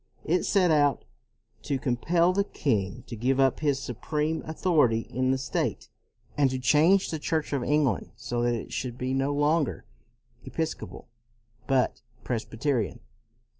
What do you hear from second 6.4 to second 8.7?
to change the Church of England so that